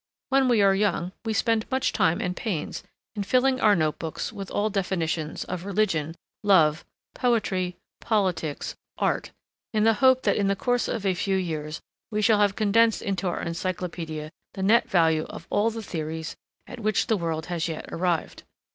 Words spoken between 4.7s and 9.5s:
definitions of Religion, Love, Poetry, Politics, Art,